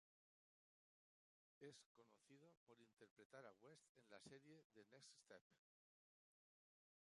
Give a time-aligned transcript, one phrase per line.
[1.59, 5.43] Es conocido por interpretar a West en la serie The Next Step.